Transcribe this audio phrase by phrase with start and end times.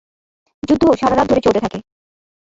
[0.63, 1.79] যুদ্ধ সারা রাত ধরে চলতে থাকে।